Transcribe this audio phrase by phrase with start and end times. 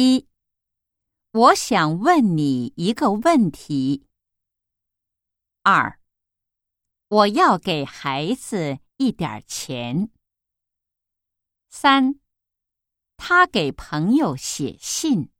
[0.00, 0.28] 一。
[1.32, 4.06] 我想问你一个问题。
[5.64, 5.98] 二
[7.08, 10.10] 我要给孩子一点钱。
[11.68, 12.20] 三
[13.16, 15.32] 他给朋友写信。